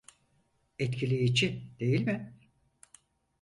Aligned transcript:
Etkileyici, 0.79 1.69
değil 1.79 2.01
mi? 2.01 2.37